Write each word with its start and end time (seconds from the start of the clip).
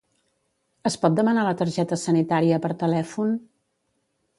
Es 0.91 0.97
pot 1.03 1.19
demanar 1.21 1.45
la 1.49 1.53
targeta 1.61 2.01
sanitària 2.07 2.61
per 2.67 2.77
telèfon? 2.87 3.41